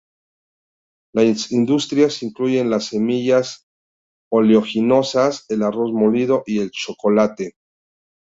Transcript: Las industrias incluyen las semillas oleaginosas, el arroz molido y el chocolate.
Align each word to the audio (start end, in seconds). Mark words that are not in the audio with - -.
Las 1.13 1.51
industrias 1.51 2.23
incluyen 2.23 2.71
las 2.71 2.85
semillas 2.87 3.67
oleaginosas, 4.31 5.45
el 5.47 5.61
arroz 5.61 5.91
molido 5.93 6.41
y 6.47 6.57
el 6.59 6.71
chocolate. 6.71 7.53